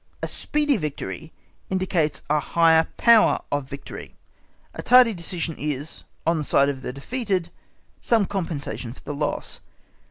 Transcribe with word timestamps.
A 0.23 0.27
speedy 0.27 0.77
victory 0.77 1.31
indicates 1.69 2.23
a 2.27 2.39
higher 2.39 2.87
power 2.97 3.39
of 3.51 3.69
victory, 3.69 4.15
a 4.73 4.81
tardy 4.81 5.13
decision 5.13 5.55
is, 5.59 6.05
on 6.25 6.39
the 6.39 6.43
side 6.43 6.69
of 6.69 6.81
the 6.81 6.91
defeated, 6.91 7.51
some 7.99 8.25
compensation 8.25 8.93
for 8.93 9.01
the 9.01 9.13
loss. 9.13 9.61